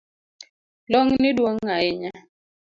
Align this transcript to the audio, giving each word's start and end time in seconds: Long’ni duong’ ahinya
Long’ni 0.91 1.29
duong’ 1.37 1.59
ahinya 1.75 2.11